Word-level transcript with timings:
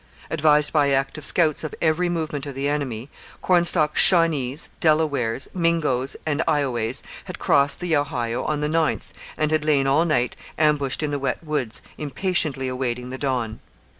Advised 0.31 0.73
by 0.73 0.89
active 0.89 1.23
scouts 1.23 1.63
of 1.63 1.75
every 1.79 2.09
movement 2.09 2.47
of 2.47 2.55
the 2.55 2.67
enemy, 2.67 3.07
Cornstalk's 3.43 4.01
Shawnees, 4.01 4.71
Delawares, 4.79 5.47
Mingoes, 5.53 6.15
and 6.25 6.41
Ioways 6.47 7.03
had 7.25 7.37
crossed 7.37 7.79
the 7.79 7.95
Ohio 7.95 8.43
on 8.43 8.61
the 8.61 8.67
9th 8.67 9.11
and 9.37 9.51
had 9.51 9.63
lain 9.63 9.85
all 9.85 10.05
night 10.05 10.35
ambushed 10.57 11.03
in 11.03 11.11
the 11.11 11.19
wet 11.19 11.43
woods, 11.43 11.83
impatiently 11.99 12.67
awaiting 12.67 13.11
the 13.11 13.19
dawn. 13.19 13.59